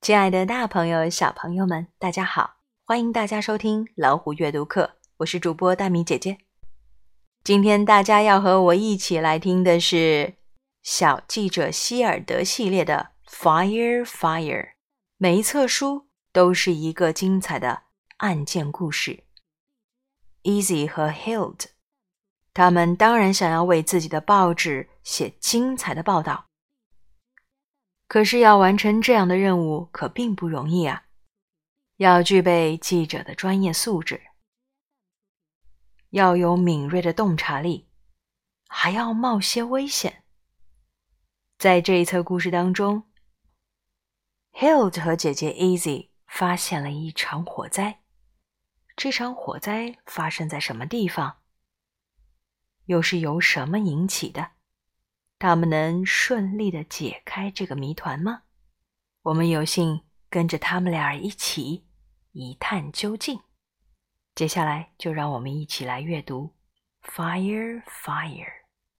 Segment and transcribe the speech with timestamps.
[0.00, 2.56] 亲爱的，大朋友、小朋友们，大家好！
[2.86, 6.38] 欢迎大家收听老虎阅读课，我是主播大米姐姐。
[7.44, 9.96] 今天大家要和我一起来听的是
[10.82, 14.62] 《小记者希尔德》系列的《Fire Fire》，
[15.18, 17.82] 每一册书都是一个精彩的
[18.16, 19.24] 案件故事。
[20.44, 21.66] Easy 和 Hild，
[22.54, 26.46] 他们当然想要为自己的报纸写精彩的报道。
[28.10, 31.04] 可是要完成这样的任务可并不容易啊！
[31.98, 34.20] 要具备记者的专业素质，
[36.08, 37.86] 要有敏锐的洞察力，
[38.66, 40.24] 还要冒些危险。
[41.56, 43.04] 在这一册故事当中
[44.54, 48.00] ，Hild 和姐姐 Easy 发现了一场火灾。
[48.96, 51.36] 这场火灾发生在什么地方？
[52.86, 54.50] 又是由什么引起的？
[55.40, 58.42] 他们能顺利的解开这个谜团吗？
[59.22, 61.86] 我们有幸跟着他们俩一起
[62.32, 63.40] 一探究竟。
[64.34, 66.54] 接下来就让我们一起来阅读
[67.10, 68.44] 《Fire Fire》。